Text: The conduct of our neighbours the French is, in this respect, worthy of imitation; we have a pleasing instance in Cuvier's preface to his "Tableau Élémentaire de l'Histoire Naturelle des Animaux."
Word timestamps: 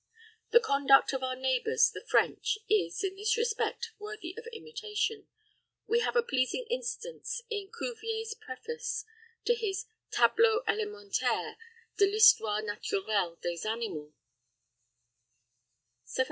The 0.49 0.59
conduct 0.59 1.13
of 1.13 1.21
our 1.21 1.35
neighbours 1.35 1.91
the 1.91 2.03
French 2.09 2.57
is, 2.67 3.03
in 3.03 3.13
this 3.17 3.37
respect, 3.37 3.91
worthy 3.99 4.33
of 4.35 4.47
imitation; 4.51 5.27
we 5.85 5.99
have 5.99 6.15
a 6.15 6.23
pleasing 6.23 6.65
instance 6.71 7.43
in 7.51 7.69
Cuvier's 7.71 8.33
preface 8.33 9.05
to 9.45 9.53
his 9.53 9.85
"Tableau 10.09 10.63
Élémentaire 10.67 11.55
de 11.99 12.07
l'Histoire 12.11 12.63
Naturelle 12.63 13.37
des 13.43 13.59
Animaux." 13.63 14.11